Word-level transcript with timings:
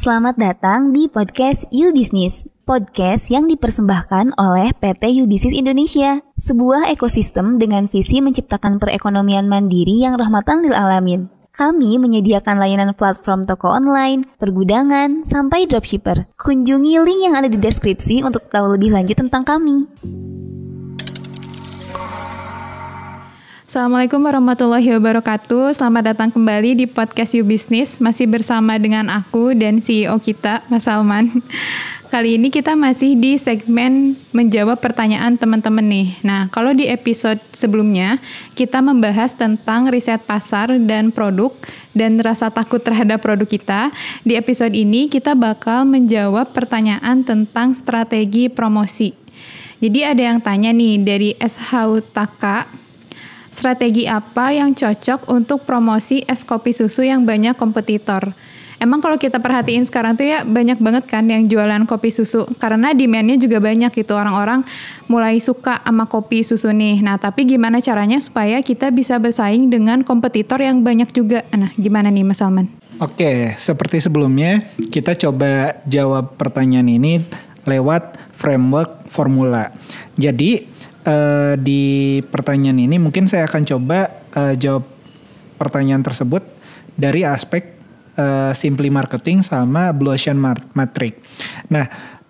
Selamat 0.00 0.40
datang 0.40 0.96
di 0.96 1.12
podcast 1.12 1.68
You 1.68 1.92
Business, 1.92 2.48
podcast 2.64 3.28
yang 3.28 3.44
dipersembahkan 3.52 4.32
oleh 4.40 4.72
PT 4.72 5.12
You 5.12 5.28
Business 5.28 5.52
Indonesia, 5.52 6.24
sebuah 6.40 6.88
ekosistem 6.88 7.60
dengan 7.60 7.84
visi 7.84 8.24
menciptakan 8.24 8.80
perekonomian 8.80 9.44
mandiri 9.44 10.00
yang 10.00 10.16
rahmatan 10.16 10.64
lil 10.64 10.72
alamin. 10.72 11.28
Kami 11.52 12.00
menyediakan 12.00 12.56
layanan 12.56 12.96
platform 12.96 13.44
toko 13.44 13.76
online, 13.76 14.24
pergudangan, 14.40 15.20
sampai 15.28 15.68
dropshipper. 15.68 16.32
Kunjungi 16.32 16.96
link 17.04 17.20
yang 17.20 17.36
ada 17.36 17.52
di 17.52 17.60
deskripsi 17.60 18.24
untuk 18.24 18.48
tahu 18.48 18.80
lebih 18.80 18.96
lanjut 18.96 19.20
tentang 19.20 19.44
kami. 19.44 19.84
Assalamualaikum 23.70 24.26
warahmatullahi 24.26 24.98
wabarakatuh. 24.98 25.78
Selamat 25.78 26.10
datang 26.10 26.34
kembali 26.34 26.74
di 26.74 26.90
podcast 26.90 27.38
You 27.38 27.46
Business. 27.46 28.02
Masih 28.02 28.26
bersama 28.26 28.74
dengan 28.82 29.06
aku 29.06 29.54
dan 29.54 29.78
CEO 29.78 30.18
kita, 30.18 30.66
Mas 30.66 30.90
Salman. 30.90 31.30
Kali 32.10 32.34
ini 32.34 32.50
kita 32.50 32.74
masih 32.74 33.14
di 33.14 33.38
segmen 33.38 34.18
menjawab 34.34 34.82
pertanyaan 34.82 35.38
teman-teman 35.38 35.86
nih. 35.86 36.18
Nah, 36.26 36.50
kalau 36.50 36.74
di 36.74 36.90
episode 36.90 37.38
sebelumnya 37.54 38.18
kita 38.58 38.82
membahas 38.82 39.38
tentang 39.38 39.86
riset 39.86 40.18
pasar 40.26 40.74
dan 40.82 41.14
produk 41.14 41.54
dan 41.94 42.18
rasa 42.18 42.50
takut 42.50 42.82
terhadap 42.82 43.22
produk 43.22 43.46
kita. 43.46 43.94
Di 44.26 44.34
episode 44.34 44.74
ini 44.74 45.06
kita 45.06 45.38
bakal 45.38 45.86
menjawab 45.86 46.50
pertanyaan 46.50 47.22
tentang 47.22 47.78
strategi 47.78 48.50
promosi. 48.50 49.14
Jadi 49.78 50.02
ada 50.02 50.22
yang 50.34 50.42
tanya 50.42 50.74
nih 50.74 50.98
dari 50.98 51.30
SH 51.38 51.70
Taka 52.10 52.89
strategi 53.50 54.06
apa 54.06 54.54
yang 54.54 54.72
cocok 54.74 55.30
untuk 55.30 55.66
promosi 55.66 56.22
es 56.26 56.46
kopi 56.46 56.74
susu 56.74 57.06
yang 57.06 57.26
banyak 57.26 57.54
kompetitor? 57.54 58.32
Emang 58.80 59.04
kalau 59.04 59.20
kita 59.20 59.36
perhatiin 59.36 59.84
sekarang 59.84 60.16
tuh 60.16 60.24
ya 60.24 60.40
banyak 60.40 60.80
banget 60.80 61.04
kan 61.04 61.28
yang 61.28 61.44
jualan 61.44 61.84
kopi 61.84 62.08
susu 62.08 62.48
karena 62.56 62.96
demandnya 62.96 63.36
juga 63.36 63.60
banyak 63.60 63.92
gitu 63.92 64.16
orang-orang 64.16 64.64
mulai 65.04 65.36
suka 65.36 65.84
sama 65.84 66.08
kopi 66.08 66.40
susu 66.40 66.72
nih. 66.72 67.04
Nah 67.04 67.20
tapi 67.20 67.44
gimana 67.44 67.84
caranya 67.84 68.16
supaya 68.16 68.56
kita 68.64 68.88
bisa 68.88 69.20
bersaing 69.20 69.68
dengan 69.68 70.00
kompetitor 70.00 70.64
yang 70.64 70.80
banyak 70.80 71.12
juga? 71.12 71.44
Nah 71.52 71.68
gimana 71.76 72.08
nih 72.08 72.24
Mas 72.24 72.40
Salman? 72.40 72.72
Oke, 73.04 73.52
seperti 73.60 74.00
sebelumnya 74.00 74.64
kita 74.88 75.12
coba 75.12 75.76
jawab 75.84 76.40
pertanyaan 76.40 76.88
ini 76.88 77.20
lewat 77.68 78.16
framework 78.32 79.04
formula. 79.12 79.76
Jadi 80.16 80.69
uh, 81.04 81.54
di 81.56 82.18
pertanyaan 82.28 82.80
ini 82.80 82.96
mungkin 83.00 83.28
saya 83.28 83.46
akan 83.48 83.62
coba 83.64 84.24
uh, 84.34 84.54
jawab 84.56 84.84
pertanyaan 85.56 86.04
tersebut 86.04 86.44
dari 86.96 87.24
aspek 87.24 87.76
uh, 88.16 88.52
simply 88.56 88.88
marketing 88.88 89.44
sama 89.44 89.92
blue 89.92 90.12
ocean 90.12 90.36
matrix. 90.72 91.20
Nah, 91.68 91.86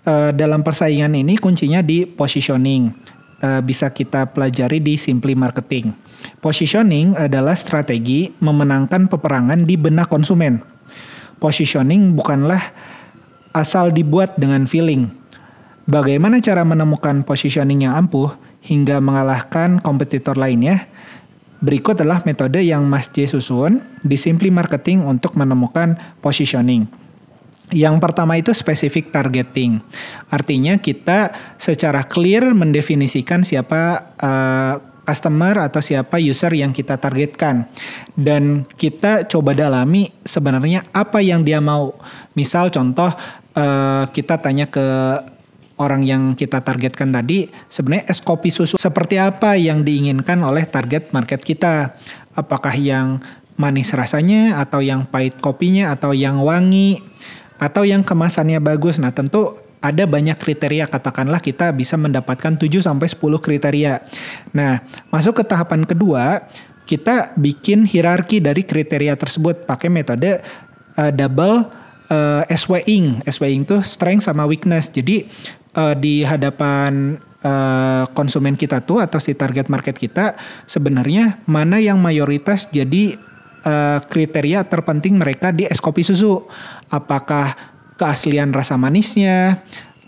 uh, 0.06 0.30
dalam 0.34 0.62
persaingan 0.66 1.14
ini 1.14 1.38
kuncinya 1.38 1.80
di 1.82 2.06
positioning. 2.06 3.18
Bisa 3.40 3.88
kita 3.88 4.28
pelajari 4.28 4.84
di 4.84 5.00
simply 5.00 5.32
marketing. 5.32 5.96
Positioning 6.44 7.16
adalah 7.16 7.56
strategi 7.56 8.28
memenangkan 8.36 9.08
peperangan 9.08 9.64
di 9.64 9.80
benak 9.80 10.12
konsumen. 10.12 10.60
Positioning 11.40 12.12
bukanlah 12.12 12.60
asal 13.56 13.96
dibuat 13.96 14.36
dengan 14.36 14.68
feeling. 14.68 15.08
Bagaimana 15.88 16.44
cara 16.44 16.68
menemukan 16.68 17.24
positioning 17.24 17.88
yang 17.88 17.96
ampuh? 17.96 18.49
Hingga 18.64 19.00
mengalahkan 19.00 19.80
kompetitor 19.80 20.36
lainnya. 20.36 20.88
Berikut 21.60 22.00
adalah 22.00 22.24
metode 22.24 22.64
yang 22.64 22.88
Mas 22.88 23.12
J 23.12 23.28
susun 23.28 23.84
di 24.00 24.16
Simply 24.16 24.48
Marketing 24.48 25.04
untuk 25.04 25.36
menemukan 25.36 25.96
positioning. 26.24 26.88
Yang 27.70 27.96
pertama 28.02 28.34
itu 28.40 28.50
specific 28.50 29.12
targeting. 29.14 29.78
Artinya 30.32 30.80
kita 30.80 31.30
secara 31.60 32.02
clear 32.02 32.50
mendefinisikan 32.50 33.46
siapa 33.46 34.10
uh, 34.18 34.74
customer 35.06 35.68
atau 35.70 35.78
siapa 35.78 36.18
user 36.18 36.50
yang 36.56 36.74
kita 36.74 36.98
targetkan. 36.98 37.68
Dan 38.16 38.66
kita 38.74 39.28
coba 39.30 39.54
dalami 39.54 40.10
sebenarnya 40.26 40.86
apa 40.90 41.22
yang 41.22 41.46
dia 41.46 41.62
mau. 41.62 41.94
Misal 42.34 42.74
contoh 42.74 43.12
uh, 43.54 44.04
kita 44.10 44.40
tanya 44.42 44.66
ke 44.66 44.86
orang 45.80 46.04
yang 46.04 46.36
kita 46.36 46.60
targetkan 46.60 47.08
tadi 47.08 47.48
sebenarnya 47.72 48.12
es 48.12 48.20
kopi 48.20 48.52
susu 48.52 48.76
seperti 48.76 49.16
apa 49.16 49.56
yang 49.56 49.80
diinginkan 49.80 50.38
oleh 50.44 50.68
target 50.68 51.10
market 51.16 51.40
kita. 51.40 51.96
Apakah 52.36 52.76
yang 52.78 53.18
manis 53.60 53.92
rasanya 53.92 54.56
atau 54.60 54.80
yang 54.80 55.04
pahit 55.04 55.36
kopinya 55.40 55.92
atau 55.92 56.16
yang 56.16 56.40
wangi 56.40 57.04
atau 57.60 57.84
yang 57.84 58.00
kemasannya 58.00 58.56
bagus. 58.56 58.96
Nah, 58.96 59.12
tentu 59.12 59.52
ada 59.84 60.08
banyak 60.08 60.36
kriteria 60.40 60.88
katakanlah 60.88 61.44
kita 61.44 61.68
bisa 61.76 62.00
mendapatkan 62.00 62.56
7 62.56 62.80
sampai 62.80 63.08
10 63.12 63.20
kriteria. 63.40 64.00
Nah, 64.56 64.80
masuk 65.12 65.40
ke 65.40 65.44
tahapan 65.44 65.84
kedua, 65.84 66.48
kita 66.88 67.36
bikin 67.36 67.84
hierarki 67.84 68.40
dari 68.40 68.64
kriteria 68.64 69.16
tersebut 69.20 69.68
pakai 69.68 69.92
metode 69.92 70.40
uh, 70.96 71.12
double 71.12 71.68
uh, 72.08 72.42
SWing. 72.48 73.24
SWing 73.28 73.68
itu 73.68 73.76
strength 73.84 74.24
sama 74.24 74.48
weakness. 74.48 74.88
Jadi 74.88 75.28
uh, 75.76 75.94
di 75.94 76.22
hadapan 76.26 77.18
uh, 77.44 78.04
konsumen 78.12 78.56
kita 78.56 78.82
tuh 78.84 79.02
atau 79.02 79.18
si 79.18 79.36
target 79.36 79.68
market 79.70 79.96
kita 79.96 80.36
sebenarnya 80.64 81.42
mana 81.46 81.78
yang 81.78 81.98
mayoritas 82.00 82.68
jadi 82.70 83.16
uh, 83.64 83.98
kriteria 84.04 84.64
terpenting 84.66 85.16
mereka 85.16 85.52
di 85.52 85.66
es 85.68 85.82
kopi 85.82 86.04
susu. 86.04 86.46
Apakah 86.90 87.54
keaslian 88.00 88.50
rasa 88.56 88.80
manisnya 88.80 89.60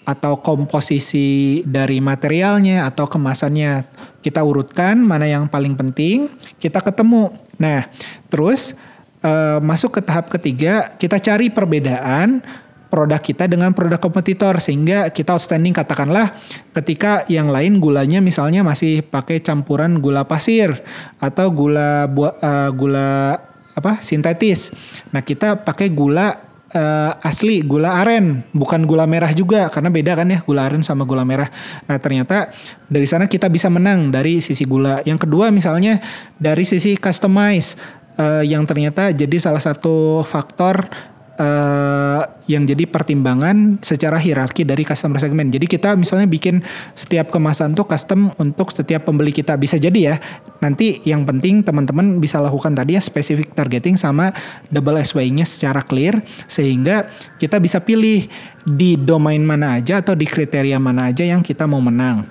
atau 0.02 0.42
komposisi 0.42 1.62
dari 1.62 2.02
materialnya 2.02 2.90
atau 2.90 3.06
kemasannya 3.06 3.86
kita 4.18 4.42
urutkan 4.42 4.98
mana 4.98 5.30
yang 5.30 5.46
paling 5.46 5.78
penting 5.78 6.26
kita 6.58 6.82
ketemu. 6.82 7.30
Nah, 7.54 7.86
terus 8.26 8.74
uh, 9.22 9.62
masuk 9.62 9.98
ke 9.98 10.00
tahap 10.02 10.26
ketiga 10.32 10.90
kita 10.98 11.22
cari 11.22 11.52
perbedaan 11.54 12.42
produk 12.92 13.24
kita 13.24 13.48
dengan 13.48 13.72
produk 13.72 13.96
kompetitor 13.96 14.60
sehingga 14.60 15.08
kita 15.08 15.32
outstanding 15.32 15.72
katakanlah 15.72 16.36
ketika 16.76 17.24
yang 17.32 17.48
lain 17.48 17.80
gulanya 17.80 18.20
misalnya 18.20 18.60
masih 18.60 19.00
pakai 19.00 19.40
campuran 19.40 19.96
gula 19.96 20.28
pasir 20.28 20.84
atau 21.16 21.48
gula 21.48 22.04
buah 22.04 22.36
uh, 22.36 22.70
gula 22.76 23.40
apa 23.72 24.04
sintetis. 24.04 24.68
Nah, 25.08 25.24
kita 25.24 25.64
pakai 25.64 25.88
gula 25.88 26.36
uh, 26.76 27.12
asli 27.24 27.64
gula 27.64 28.04
aren, 28.04 28.44
bukan 28.52 28.84
gula 28.84 29.08
merah 29.08 29.32
juga 29.32 29.72
karena 29.72 29.88
beda 29.88 30.12
kan 30.12 30.28
ya 30.28 30.44
gula 30.44 30.68
aren 30.68 30.84
sama 30.84 31.08
gula 31.08 31.24
merah. 31.24 31.48
Nah, 31.88 31.96
ternyata 31.96 32.52
dari 32.92 33.08
sana 33.08 33.24
kita 33.24 33.48
bisa 33.48 33.72
menang 33.72 34.12
dari 34.12 34.44
sisi 34.44 34.68
gula. 34.68 35.00
Yang 35.08 35.24
kedua 35.28 35.48
misalnya 35.48 35.96
dari 36.36 36.68
sisi 36.68 37.00
customize 37.00 37.80
uh, 38.20 38.44
yang 38.44 38.68
ternyata 38.68 39.12
jadi 39.12 39.36
salah 39.40 39.62
satu 39.62 40.20
faktor 40.28 40.88
uh, 41.38 42.22
yang 42.50 42.66
jadi 42.66 42.84
pertimbangan 42.84 43.80
secara 43.80 44.18
hierarki 44.18 44.66
dari 44.66 44.82
customer 44.82 45.16
segment. 45.22 45.48
Jadi 45.52 45.64
kita 45.70 45.94
misalnya 45.94 46.26
bikin 46.28 46.60
setiap 46.92 47.32
kemasan 47.32 47.72
tuh 47.72 47.86
custom 47.86 48.34
untuk 48.36 48.74
setiap 48.74 49.06
pembeli 49.08 49.32
kita 49.32 49.56
bisa 49.56 49.78
jadi 49.78 50.00
ya. 50.12 50.16
Nanti 50.60 51.00
yang 51.06 51.24
penting 51.24 51.62
teman-teman 51.64 52.18
bisa 52.18 52.42
lakukan 52.42 52.74
tadi 52.74 52.98
ya 52.98 53.02
specific 53.02 53.54
targeting 53.56 53.96
sama 53.96 54.34
double 54.68 54.98
SWI-nya 55.00 55.46
secara 55.46 55.80
clear 55.86 56.20
sehingga 56.50 57.08
kita 57.38 57.62
bisa 57.62 57.80
pilih 57.80 58.26
di 58.62 58.98
domain 58.98 59.40
mana 59.42 59.78
aja 59.78 60.02
atau 60.02 60.12
di 60.14 60.26
kriteria 60.26 60.76
mana 60.76 61.10
aja 61.10 61.24
yang 61.24 61.40
kita 61.40 61.64
mau 61.64 61.80
menang. 61.80 62.26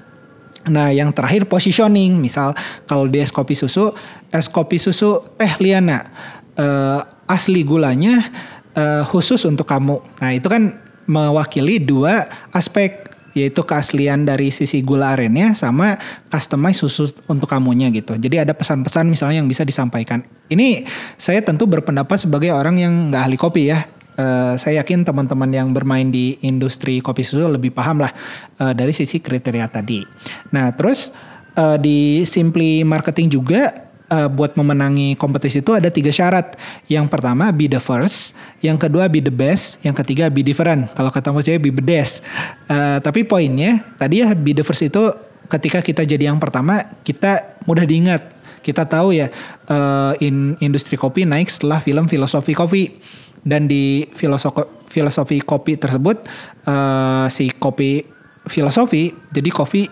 Nah, 0.69 0.93
yang 0.93 1.09
terakhir 1.09 1.49
positioning. 1.49 2.21
Misal 2.21 2.53
kalau 2.85 3.09
di 3.09 3.17
es 3.17 3.33
kopi 3.33 3.57
susu, 3.57 3.89
es 4.29 4.45
kopi 4.45 4.77
susu 4.77 5.17
teh 5.33 5.57
Liana 5.57 6.05
uh, 6.53 7.01
asli 7.25 7.65
gulanya 7.65 8.29
uh, 8.75 9.03
khusus 9.07 9.43
untuk 9.47 9.67
kamu. 9.67 9.99
Nah 10.21 10.31
itu 10.35 10.47
kan 10.47 10.77
mewakili 11.09 11.81
dua 11.81 12.29
aspek 12.53 13.11
yaitu 13.31 13.63
keaslian 13.63 14.27
dari 14.27 14.51
sisi 14.51 14.83
gula 14.83 15.15
arennya 15.15 15.55
sama 15.55 15.95
customize 16.27 16.83
khusus 16.83 17.15
untuk 17.31 17.47
kamunya 17.47 17.87
gitu. 17.91 18.19
Jadi 18.19 18.43
ada 18.43 18.51
pesan-pesan 18.51 19.07
misalnya 19.07 19.39
yang 19.39 19.47
bisa 19.47 19.63
disampaikan. 19.63 20.19
Ini 20.51 20.83
saya 21.15 21.39
tentu 21.39 21.63
berpendapat 21.63 22.27
sebagai 22.27 22.51
orang 22.51 22.75
yang 22.75 22.93
nggak 23.11 23.23
ahli 23.23 23.37
kopi 23.39 23.71
ya. 23.71 23.87
Uh, 24.11 24.59
saya 24.59 24.83
yakin 24.83 25.07
teman-teman 25.07 25.47
yang 25.47 25.71
bermain 25.71 26.11
di 26.11 26.35
industri 26.43 26.99
kopi 26.99 27.23
susu 27.23 27.47
lebih 27.47 27.71
paham 27.71 28.03
lah 28.03 28.11
uh, 28.59 28.75
dari 28.75 28.91
sisi 28.91 29.23
kriteria 29.23 29.71
tadi. 29.71 30.03
Nah 30.51 30.75
terus 30.75 31.15
uh, 31.55 31.79
di 31.79 32.27
Simply 32.27 32.83
Marketing 32.83 33.31
juga 33.31 33.90
uh, 34.11 34.27
buat 34.27 34.53
memenangi 34.59 35.15
kompetisi 35.15 35.63
itu 35.63 35.71
ada 35.71 35.87
tiga 35.87 36.11
syarat. 36.11 36.59
Yang 36.91 37.07
pertama 37.07 37.49
be 37.55 37.71
the 37.71 37.79
first, 37.79 38.35
yang 38.59 38.75
kedua 38.75 39.07
be 39.07 39.23
the 39.23 39.33
best, 39.33 39.79
yang 39.81 39.95
ketiga 39.95 40.27
be 40.27 40.43
different. 40.43 40.91
Kalau 40.93 41.09
kata 41.09 41.31
Mas 41.31 41.47
Jaya 41.47 41.57
be 41.57 41.71
the 41.71 41.81
best. 41.81 42.19
Uh, 42.67 42.99
tapi 42.99 43.23
poinnya 43.23 43.81
tadi 43.95 44.21
ya 44.21 44.35
be 44.35 44.51
the 44.51 44.67
first 44.67 44.83
itu 44.83 45.01
ketika 45.47 45.79
kita 45.79 46.03
jadi 46.03 46.29
yang 46.29 46.37
pertama 46.37 46.83
kita 47.07 47.57
mudah 47.63 47.87
diingat. 47.87 48.43
Kita 48.61 48.85
tahu 48.85 49.17
ya 49.17 49.33
uh, 49.73 50.13
in 50.21 50.53
industri 50.61 50.93
kopi 50.93 51.25
naik 51.25 51.49
setelah 51.49 51.81
film 51.81 52.05
filosofi 52.05 52.53
kopi 52.53 53.01
dan 53.41 53.65
di 53.65 54.05
filosofi 54.13 54.61
filosofi 54.85 55.41
kopi 55.41 55.81
tersebut 55.81 56.29
uh, 56.69 57.25
si 57.25 57.49
kopi 57.57 58.05
filosofi 58.45 59.09
jadi 59.33 59.49
kopi 59.49 59.89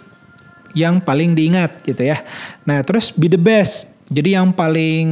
yang 0.78 1.02
paling 1.02 1.34
diingat 1.34 1.82
gitu 1.82 2.14
ya. 2.14 2.22
Nah 2.70 2.86
terus 2.86 3.10
be 3.10 3.26
the 3.26 3.42
best 3.42 3.89
jadi 4.10 4.42
yang 4.42 4.50
paling 4.58 5.08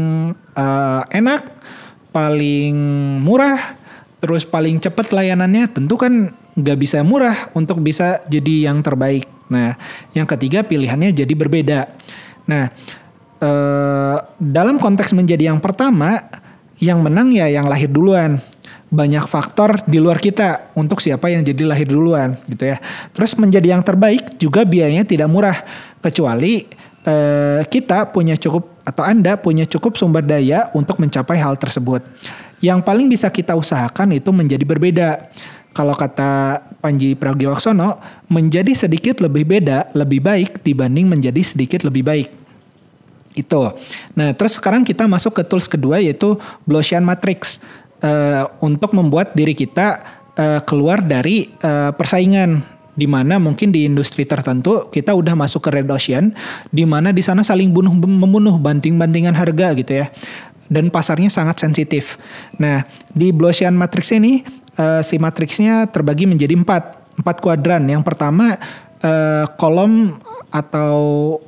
uh, 0.57 1.03
enak, 1.13 1.53
paling 2.09 2.73
murah, 3.21 3.77
terus 4.17 4.41
paling 4.41 4.81
cepat 4.81 5.13
layanannya 5.13 5.69
tentu 5.69 6.01
kan 6.01 6.33
nggak 6.57 6.77
bisa 6.81 7.05
murah 7.05 7.53
untuk 7.53 7.77
bisa 7.77 8.25
jadi 8.25 8.73
yang 8.73 8.81
terbaik. 8.81 9.29
Nah 9.53 9.77
yang 10.17 10.25
ketiga 10.25 10.65
pilihannya 10.65 11.13
jadi 11.13 11.29
berbeda. 11.37 11.93
Nah 12.49 12.73
uh, 13.37 14.17
dalam 14.41 14.81
konteks 14.81 15.13
menjadi 15.13 15.53
yang 15.53 15.61
pertama 15.61 16.17
yang 16.81 16.97
menang 17.05 17.29
ya 17.29 17.45
yang 17.49 17.69
lahir 17.69 17.89
duluan 17.89 18.41
banyak 18.87 19.27
faktor 19.27 19.83
di 19.83 19.99
luar 19.99 20.17
kita 20.17 20.71
untuk 20.73 21.03
siapa 21.03 21.27
yang 21.27 21.45
jadi 21.45 21.69
lahir 21.69 21.85
duluan 21.85 22.33
gitu 22.49 22.65
ya. 22.65 22.81
Terus 23.13 23.37
menjadi 23.37 23.77
yang 23.77 23.83
terbaik 23.85 24.41
juga 24.41 24.65
biayanya 24.65 25.05
tidak 25.05 25.29
murah 25.29 25.61
kecuali 25.99 26.65
eh, 27.03 27.61
kita 27.67 28.09
punya 28.09 28.39
cukup 28.39 28.76
atau 28.87 29.03
Anda 29.03 29.35
punya 29.35 29.67
cukup 29.67 29.99
sumber 29.99 30.23
daya 30.23 30.71
untuk 30.71 30.95
mencapai 31.03 31.35
hal 31.35 31.59
tersebut. 31.59 31.99
Yang 32.63 32.79
paling 32.87 33.11
bisa 33.11 33.27
kita 33.27 33.51
usahakan 33.59 34.15
itu 34.15 34.31
menjadi 34.31 34.63
berbeda. 34.63 35.27
Kalau 35.75 35.93
kata 35.93 36.63
Panji 36.79 37.13
Pragiwaksono, 37.13 37.99
menjadi 38.31 38.71
sedikit 38.71 39.19
lebih 39.19 39.43
beda 39.43 39.91
lebih 39.91 40.23
baik 40.23 40.63
dibanding 40.63 41.05
menjadi 41.05 41.43
sedikit 41.43 41.83
lebih 41.83 42.07
baik 42.07 42.29
itu. 43.37 43.61
Nah, 44.17 44.33
terus 44.33 44.57
sekarang 44.57 44.81
kita 44.81 45.05
masuk 45.05 45.37
ke 45.37 45.43
tools 45.45 45.69
kedua 45.69 46.01
yaitu 46.01 46.39
Blosian 46.65 47.05
Matrix 47.05 47.61
uh, 48.01 48.49
untuk 48.57 48.97
membuat 48.97 49.37
diri 49.37 49.53
kita 49.53 50.01
uh, 50.33 50.59
keluar 50.65 51.05
dari 51.05 51.53
uh, 51.61 51.93
persaingan 51.93 52.76
di 52.97 53.05
mana 53.05 53.37
mungkin 53.37 53.69
di 53.69 53.85
industri 53.85 54.25
tertentu 54.25 54.89
kita 54.89 55.13
udah 55.13 55.37
masuk 55.37 55.69
ke 55.69 55.69
red 55.69 55.87
ocean 55.87 56.33
di 56.73 56.83
mana 56.83 57.13
di 57.13 57.21
sana 57.21 57.45
saling 57.45 57.69
bunuh 57.69 57.93
membunuh 57.93 58.57
banting-bantingan 58.57 59.37
harga 59.37 59.77
gitu 59.77 60.01
ya 60.01 60.09
dan 60.67 60.91
pasarnya 60.91 61.31
sangat 61.31 61.63
sensitif. 61.63 62.19
Nah 62.59 62.83
di 63.13 63.31
Blue 63.31 63.53
Ocean 63.53 63.77
Matrix 63.77 64.11
ini 64.11 64.43
uh, 64.75 64.99
si 65.05 65.15
matriksnya 65.21 65.87
terbagi 65.87 66.27
menjadi 66.27 66.57
empat 66.57 67.15
empat 67.21 67.37
kuadran. 67.39 67.87
Yang 67.87 68.03
pertama 68.03 68.59
uh, 69.01 69.45
kolom 69.55 70.17
atau 70.51 70.97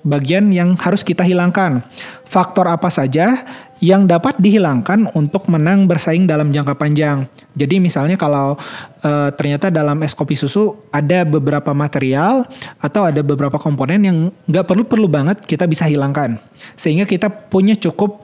bagian 0.03 0.51
yang 0.51 0.75
harus 0.79 1.03
kita 1.03 1.23
hilangkan. 1.23 1.83
Faktor 2.29 2.69
apa 2.69 2.93
saja 2.93 3.41
yang 3.79 4.03
dapat 4.07 4.35
dihilangkan 4.39 5.11
untuk 5.15 5.47
menang 5.47 5.87
bersaing 5.87 6.27
dalam 6.27 6.51
jangka 6.51 6.75
panjang. 6.75 7.23
Jadi 7.55 7.79
misalnya 7.79 8.19
kalau 8.19 8.59
uh, 9.03 9.29
ternyata 9.35 9.71
dalam 9.71 9.99
es 10.03 10.11
kopi 10.11 10.35
susu 10.35 10.75
ada 10.91 11.23
beberapa 11.23 11.71
material 11.71 12.43
atau 12.79 13.07
ada 13.07 13.23
beberapa 13.23 13.55
komponen 13.55 13.99
yang 14.03 14.17
nggak 14.47 14.65
perlu 14.67 14.83
perlu 14.83 15.07
banget 15.07 15.43
kita 15.47 15.63
bisa 15.63 15.87
hilangkan, 15.87 16.35
sehingga 16.75 17.07
kita 17.07 17.31
punya 17.31 17.75
cukup 17.79 18.19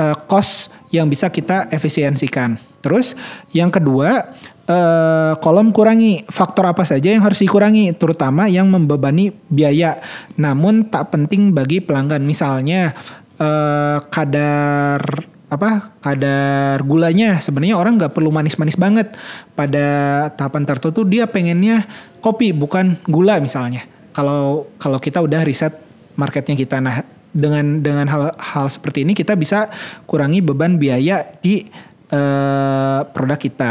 uh, 0.00 0.16
cost 0.24 0.72
yang 0.88 1.08
bisa 1.08 1.28
kita 1.28 1.68
efisiensikan. 1.68 2.56
Terus 2.84 3.16
yang 3.56 3.72
kedua 3.72 4.36
uh, 4.68 5.32
kolom 5.40 5.72
kurangi 5.72 6.24
faktor 6.28 6.68
apa 6.68 6.84
saja 6.84 7.12
yang 7.12 7.24
harus 7.24 7.40
dikurangi, 7.40 7.92
terutama 7.96 8.48
yang 8.48 8.68
membebani 8.68 9.32
biaya, 9.48 10.00
namun 10.36 10.88
tak 10.88 11.12
penting 11.12 11.52
bagi 11.52 11.80
pelanggan. 11.80 12.20
Misalnya 12.20 12.92
uh, 13.38 13.98
kadar 14.10 15.00
apa 15.48 15.94
kadar 16.02 16.82
gulanya. 16.82 17.38
Sebenarnya 17.38 17.78
orang 17.78 17.96
nggak 18.00 18.14
perlu 18.14 18.34
manis-manis 18.34 18.74
banget. 18.74 19.14
Pada 19.54 19.86
tahapan 20.34 20.64
tertentu 20.66 21.06
dia 21.06 21.30
pengennya 21.30 21.86
kopi 22.18 22.50
bukan 22.50 22.98
gula 23.06 23.38
misalnya. 23.38 23.86
Kalau 24.14 24.70
kalau 24.78 24.98
kita 24.98 25.22
udah 25.22 25.42
riset 25.46 25.74
marketnya 26.18 26.58
kita. 26.58 26.82
Nah 26.82 27.06
dengan 27.34 27.82
dengan 27.82 28.06
hal 28.06 28.22
hal 28.38 28.66
seperti 28.70 29.02
ini 29.02 29.10
kita 29.10 29.34
bisa 29.34 29.66
kurangi 30.06 30.38
beban 30.38 30.78
biaya 30.78 31.26
di 31.42 31.66
uh, 32.14 33.02
produk 33.10 33.38
kita. 33.38 33.70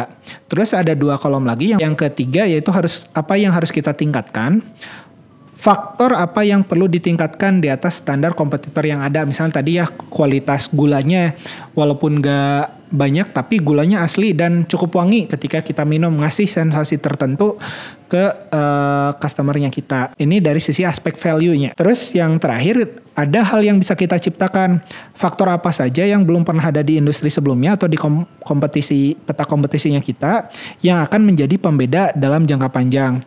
Terus 0.51 0.75
ada 0.75 0.91
dua 0.95 1.15
kolom 1.15 1.47
lagi. 1.47 1.75
Yang 1.75 1.81
yang 1.83 1.95
ketiga 1.95 2.43
yaitu 2.43 2.71
harus 2.71 3.07
apa 3.15 3.39
yang 3.39 3.55
harus 3.55 3.71
kita 3.71 3.95
tingkatkan 3.95 4.63
faktor 5.63 6.11
apa 6.11 6.43
yang 6.43 6.67
perlu 6.67 6.91
ditingkatkan 6.91 7.63
di 7.63 7.71
atas 7.71 8.03
standar 8.03 8.35
kompetitor 8.35 8.83
yang 8.83 8.99
ada. 8.99 9.23
Misalnya 9.23 9.63
tadi 9.63 9.79
ya 9.79 9.87
kualitas 9.87 10.67
gulanya 10.67 11.31
walaupun 11.71 12.19
gak 12.19 12.83
banyak 12.93 13.33
tapi 13.33 13.57
gulanya 13.63 14.03
asli 14.03 14.35
dan 14.35 14.67
cukup 14.69 15.01
wangi 15.01 15.25
ketika 15.25 15.63
kita 15.63 15.81
minum 15.87 16.13
ngasih 16.19 16.45
sensasi 16.45 16.99
tertentu 16.99 17.55
ke 18.11 18.27
uh, 18.51 19.15
customernya 19.17 19.71
kita. 19.71 20.11
Ini 20.19 20.43
dari 20.43 20.59
sisi 20.59 20.83
aspek 20.83 21.15
value-nya. 21.15 21.73
Terus 21.79 22.11
yang 22.11 22.37
terakhir 22.37 22.99
ada 23.15 23.41
hal 23.41 23.63
yang 23.63 23.79
bisa 23.79 23.95
kita 23.95 24.19
ciptakan. 24.19 24.83
Faktor 25.15 25.47
apa 25.47 25.71
saja 25.71 26.03
yang 26.03 26.27
belum 26.27 26.43
pernah 26.43 26.69
ada 26.69 26.83
di 26.83 26.99
industri 26.99 27.31
sebelumnya 27.31 27.79
atau 27.79 27.87
di 27.87 27.95
kom 27.95 28.27
kompetisi 28.43 29.15
peta 29.15 29.47
kompetisinya 29.47 30.03
kita 30.03 30.51
yang 30.83 31.01
akan 31.01 31.23
menjadi 31.23 31.55
pembeda 31.55 32.11
dalam 32.13 32.43
jangka 32.45 32.69
panjang. 32.69 33.23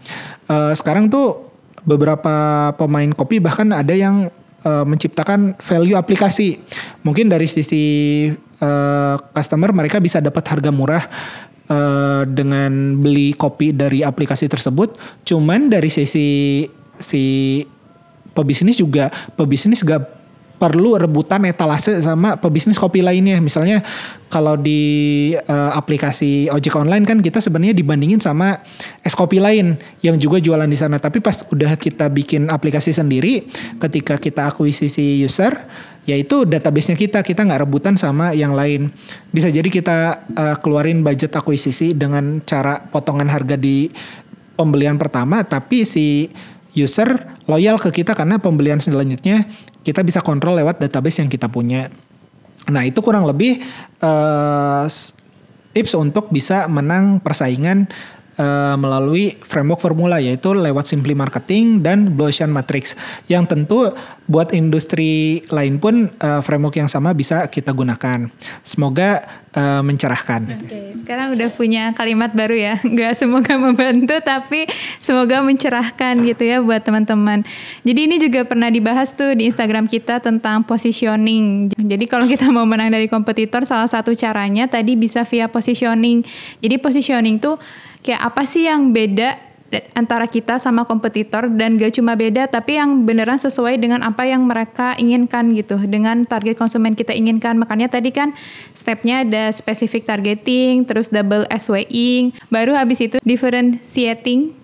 Uh, 0.46 0.70
sekarang 0.76 1.10
tuh 1.10 1.45
beberapa 1.86 2.68
pemain 2.74 3.08
kopi 3.14 3.38
bahkan 3.38 3.70
ada 3.70 3.94
yang 3.94 4.28
uh, 4.66 4.84
menciptakan 4.84 5.54
value 5.62 5.94
aplikasi. 5.94 6.58
Mungkin 7.06 7.30
dari 7.30 7.46
sisi 7.46 7.84
uh, 8.60 9.14
customer 9.30 9.70
mereka 9.70 10.02
bisa 10.02 10.18
dapat 10.18 10.42
harga 10.50 10.74
murah 10.74 11.06
uh, 11.70 12.26
dengan 12.26 12.98
beli 12.98 13.32
kopi 13.38 13.70
dari 13.70 14.02
aplikasi 14.02 14.50
tersebut. 14.50 14.98
Cuman 15.22 15.70
dari 15.70 15.88
sisi 15.88 16.66
si 16.98 17.24
pebisnis 18.34 18.76
juga 18.76 19.08
pebisnis 19.38 19.80
gak 19.86 20.15
perlu 20.56 20.96
rebutan 20.96 21.44
etalase 21.44 22.00
sama 22.00 22.40
pebisnis 22.40 22.80
kopi 22.80 23.04
lainnya. 23.04 23.36
Misalnya 23.38 23.84
kalau 24.32 24.56
di 24.56 25.32
uh, 25.36 25.70
aplikasi 25.76 26.48
ojek 26.48 26.72
online 26.74 27.04
kan 27.04 27.20
kita 27.20 27.38
sebenarnya 27.44 27.76
dibandingin 27.76 28.18
sama 28.18 28.58
es 29.04 29.12
kopi 29.12 29.36
lain 29.36 29.76
yang 30.00 30.16
juga 30.16 30.40
jualan 30.40 30.66
di 30.66 30.78
sana. 30.80 30.96
Tapi 30.96 31.20
pas 31.20 31.44
udah 31.46 31.76
kita 31.76 32.08
bikin 32.08 32.48
aplikasi 32.48 32.96
sendiri, 32.96 33.44
ketika 33.78 34.16
kita 34.16 34.48
akuisisi 34.48 35.20
user, 35.20 35.52
yaitu 36.08 36.48
databasenya 36.48 36.96
kita 36.96 37.20
kita 37.20 37.44
nggak 37.44 37.68
rebutan 37.68 37.94
sama 38.00 38.32
yang 38.32 38.56
lain. 38.56 38.88
Bisa 39.28 39.52
jadi 39.52 39.68
kita 39.68 40.24
uh, 40.32 40.56
keluarin 40.64 41.04
budget 41.04 41.36
akuisisi 41.36 41.92
dengan 41.92 42.40
cara 42.42 42.80
potongan 42.80 43.28
harga 43.28 43.60
di 43.60 43.92
pembelian 44.56 44.96
pertama, 44.96 45.44
tapi 45.44 45.84
si 45.84 46.32
user 46.72 47.35
loyal 47.46 47.78
ke 47.78 48.02
kita 48.02 48.12
karena 48.12 48.38
pembelian 48.42 48.82
selanjutnya 48.82 49.46
kita 49.86 50.02
bisa 50.02 50.20
kontrol 50.20 50.58
lewat 50.58 50.82
database 50.82 51.22
yang 51.22 51.30
kita 51.30 51.46
punya. 51.46 51.88
Nah 52.66 52.82
itu 52.82 52.98
kurang 52.98 53.26
lebih 53.26 53.62
uh, 54.02 54.84
tips 55.70 55.94
untuk 55.94 56.34
bisa 56.34 56.66
menang 56.66 57.22
persaingan 57.22 57.86
uh, 58.40 58.74
melalui 58.74 59.38
framework 59.42 59.78
formula 59.78 60.18
yaitu 60.18 60.50
lewat 60.52 60.90
Simply 60.90 61.14
Marketing 61.14 61.80
dan 61.84 62.18
Blue 62.18 62.26
Ocean 62.26 62.50
Matrix 62.50 62.98
yang 63.30 63.46
tentu 63.46 63.94
buat 64.26 64.50
industri 64.50 65.42
lain 65.54 65.78
pun 65.78 66.10
uh, 66.18 66.42
framework 66.42 66.74
yang 66.78 66.90
sama 66.90 67.14
bisa 67.14 67.46
kita 67.46 67.70
gunakan. 67.70 68.26
Semoga 68.66 69.22
uh, 69.54 69.82
mencerahkan. 69.86 70.66
Okay. 70.66 70.98
Sekarang 71.06 71.38
udah 71.38 71.48
punya 71.54 71.94
kalimat 71.94 72.34
baru 72.34 72.58
ya, 72.58 72.74
nggak 72.94 73.14
semoga 73.14 73.54
membantu 73.54 74.18
tapi 74.18 74.66
semoga 74.98 75.38
mencerahkan 75.46 76.26
gitu 76.26 76.42
ya 76.42 76.58
buat 76.58 76.82
teman-teman. 76.82 77.46
Jadi 77.86 78.00
ini 78.10 78.16
juga 78.18 78.42
pernah 78.42 78.66
dibahas 78.66 79.14
tuh 79.14 79.38
di 79.38 79.46
Instagram 79.46 79.86
kita 79.86 80.18
tentang 80.18 80.66
positioning. 80.66 81.70
Jadi 81.78 82.04
kalau 82.10 82.26
kita 82.26 82.50
mau 82.50 82.66
menang 82.66 82.90
dari 82.90 83.06
kompetitor, 83.06 83.62
salah 83.62 83.86
satu 83.86 84.10
caranya 84.18 84.66
tadi 84.66 84.98
bisa 84.98 85.22
via 85.22 85.46
positioning. 85.46 86.26
Jadi 86.58 86.82
positioning 86.82 87.38
tuh 87.38 87.62
kayak 88.02 88.22
apa 88.22 88.42
sih 88.42 88.66
yang 88.66 88.90
beda 88.90 89.45
antara 89.98 90.30
kita 90.30 90.62
sama 90.62 90.86
kompetitor 90.86 91.50
dan 91.50 91.74
gak 91.74 91.98
cuma 91.98 92.14
beda 92.14 92.46
tapi 92.46 92.78
yang 92.78 93.02
beneran 93.02 93.34
sesuai 93.34 93.82
dengan 93.82 94.06
apa 94.06 94.22
yang 94.22 94.46
mereka 94.46 94.94
inginkan 94.94 95.50
gitu 95.58 95.74
dengan 95.90 96.22
target 96.22 96.54
konsumen 96.54 96.94
kita 96.94 97.10
inginkan. 97.10 97.58
Makanya 97.58 97.90
tadi 97.90 98.14
kan 98.14 98.30
stepnya 98.72 99.26
ada 99.26 99.50
specific 99.50 100.06
targeting 100.06 100.86
terus 100.86 101.10
double 101.10 101.44
SWing 101.50 102.30
baru 102.48 102.78
habis 102.78 103.02
itu 103.02 103.16
differentiating 103.26 104.54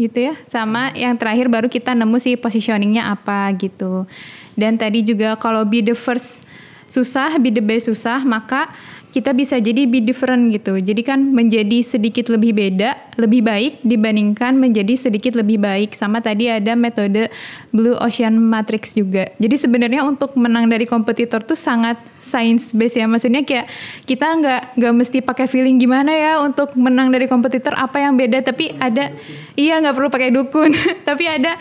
gitu 0.00 0.32
ya 0.32 0.34
sama 0.48 0.90
yang 0.96 1.14
terakhir 1.14 1.46
baru 1.46 1.68
kita 1.70 1.94
nemu 1.94 2.18
si 2.18 2.34
positioningnya 2.34 3.14
apa 3.14 3.46
gitu. 3.54 4.10
Dan 4.58 4.76
tadi 4.76 5.00
juga 5.06 5.38
kalau 5.38 5.64
be 5.64 5.80
the 5.80 5.96
first 5.96 6.44
susah, 6.92 7.40
be 7.40 7.48
the 7.48 7.64
best 7.64 7.88
susah, 7.88 8.20
maka 8.20 8.68
kita 9.12 9.36
bisa 9.36 9.60
jadi 9.60 9.84
be 9.84 10.00
different 10.00 10.48
gitu. 10.56 10.80
Jadi 10.80 11.04
kan 11.04 11.20
menjadi 11.20 11.84
sedikit 11.84 12.32
lebih 12.32 12.56
beda, 12.56 12.96
lebih 13.20 13.44
baik 13.44 13.84
dibandingkan 13.84 14.56
menjadi 14.56 14.96
sedikit 14.96 15.36
lebih 15.36 15.60
baik. 15.60 15.92
Sama 15.92 16.24
tadi 16.24 16.48
ada 16.48 16.72
metode 16.72 17.28
Blue 17.76 17.92
Ocean 18.00 18.40
Matrix 18.40 18.96
juga. 18.96 19.28
Jadi 19.36 19.56
sebenarnya 19.60 20.08
untuk 20.08 20.32
menang 20.40 20.72
dari 20.72 20.88
kompetitor 20.88 21.44
tuh 21.44 21.60
sangat 21.60 22.00
science 22.24 22.72
based 22.72 22.96
ya. 22.96 23.04
Maksudnya 23.04 23.44
kayak 23.44 23.68
kita 24.08 24.32
nggak 24.32 24.80
nggak 24.80 24.94
mesti 24.96 25.18
pakai 25.20 25.44
feeling 25.44 25.76
gimana 25.76 26.12
ya 26.16 26.32
untuk 26.40 26.72
menang 26.72 27.12
dari 27.12 27.28
kompetitor 27.28 27.76
apa 27.76 28.00
yang 28.00 28.16
beda. 28.16 28.40
Tapi 28.40 28.80
ada 28.80 29.12
iya 29.60 29.76
nggak 29.76 29.92
perlu 29.92 30.08
pakai 30.08 30.32
dukun. 30.32 30.72
tapi 31.08 31.28
ada 31.28 31.52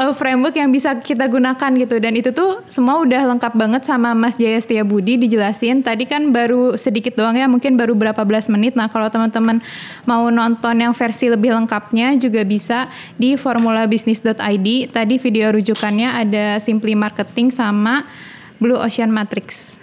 uh, 0.00 0.14
framework 0.16 0.56
yang 0.56 0.72
bisa 0.72 0.96
kita 0.96 1.28
gunakan 1.28 1.70
gitu. 1.76 2.00
Dan 2.00 2.16
itu 2.16 2.32
tuh 2.32 2.64
semua 2.64 3.04
udah 3.04 3.28
lengkap 3.36 3.52
banget 3.52 3.82
sama 3.84 4.16
Mas 4.16 4.40
Jaya 4.40 4.56
Setia 4.56 4.80
Budi 4.80 5.20
dijelasin. 5.20 5.84
Tadi 5.84 6.08
kan 6.08 6.32
baru 6.32 6.80
sedikit 6.80 7.20
doang 7.20 7.36
ya 7.36 7.44
mungkin 7.44 7.76
baru 7.76 7.92
berapa 7.92 8.24
belas 8.24 8.48
menit. 8.48 8.72
Nah 8.72 8.88
kalau 8.88 9.12
teman-teman 9.12 9.60
mau 10.08 10.32
nonton 10.32 10.80
yang 10.80 10.96
versi 10.96 11.28
lebih 11.28 11.52
lengkapnya 11.52 12.16
juga 12.16 12.40
bisa 12.48 12.88
di 13.20 13.36
formulabisnis.id 13.36 14.68
tadi 14.88 15.14
video 15.20 15.52
rujukannya 15.52 16.08
ada 16.24 16.56
Simply 16.56 16.96
Marketing 16.96 17.52
sama 17.52 18.08
Blue 18.56 18.80
Ocean 18.80 19.12
Matrix. 19.12 19.76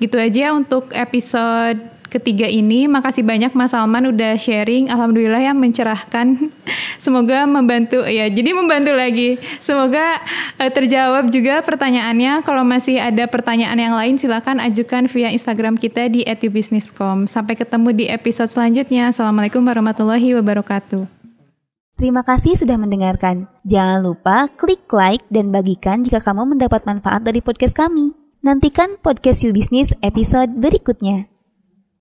Gitu 0.00 0.16
aja 0.16 0.56
untuk 0.56 0.90
episode 0.96 1.99
ketiga 2.10 2.50
ini. 2.50 2.90
Makasih 2.90 3.22
banyak 3.22 3.54
Mas 3.54 3.70
Salman 3.70 4.10
udah 4.10 4.34
sharing. 4.34 4.90
Alhamdulillah 4.90 5.38
yang 5.38 5.56
mencerahkan. 5.56 6.50
Semoga 7.04 7.46
membantu 7.46 8.02
ya. 8.04 8.26
Jadi 8.26 8.50
membantu 8.50 8.92
lagi. 8.92 9.38
Semoga 9.62 10.18
uh, 10.58 10.70
terjawab 10.74 11.30
juga 11.30 11.62
pertanyaannya. 11.62 12.42
Kalau 12.42 12.66
masih 12.66 12.98
ada 12.98 13.30
pertanyaan 13.30 13.78
yang 13.78 13.94
lain 13.94 14.18
silakan 14.18 14.58
ajukan 14.58 15.06
via 15.06 15.30
Instagram 15.30 15.78
kita 15.78 16.10
di 16.10 16.26
@business.com. 16.26 17.30
Sampai 17.30 17.54
ketemu 17.54 17.94
di 17.94 18.04
episode 18.10 18.50
selanjutnya. 18.50 19.14
Assalamualaikum 19.14 19.62
warahmatullahi 19.62 20.34
wabarakatuh. 20.34 21.06
Terima 22.00 22.24
kasih 22.24 22.56
sudah 22.56 22.80
mendengarkan. 22.80 23.44
Jangan 23.62 24.00
lupa 24.00 24.48
klik 24.56 24.88
like 24.88 25.22
dan 25.28 25.52
bagikan 25.52 26.00
jika 26.00 26.18
kamu 26.24 26.56
mendapat 26.56 26.88
manfaat 26.88 27.20
dari 27.20 27.44
podcast 27.44 27.76
kami. 27.76 28.16
Nantikan 28.40 28.96
podcast 29.04 29.44
You 29.44 29.52
Business 29.52 29.92
episode 30.00 30.56
berikutnya. 30.56 31.39